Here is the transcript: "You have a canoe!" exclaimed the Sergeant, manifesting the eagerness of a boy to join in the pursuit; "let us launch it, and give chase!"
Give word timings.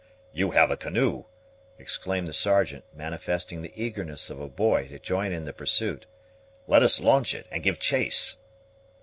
"You 0.33 0.49
have 0.49 0.71
a 0.71 0.77
canoe!" 0.77 1.25
exclaimed 1.77 2.27
the 2.27 2.33
Sergeant, 2.33 2.85
manifesting 2.91 3.61
the 3.61 3.71
eagerness 3.75 4.31
of 4.31 4.39
a 4.41 4.49
boy 4.49 4.87
to 4.87 4.97
join 4.97 5.31
in 5.31 5.45
the 5.45 5.53
pursuit; 5.53 6.07
"let 6.65 6.81
us 6.81 6.99
launch 6.99 7.35
it, 7.35 7.45
and 7.51 7.61
give 7.61 7.77
chase!" 7.77 8.37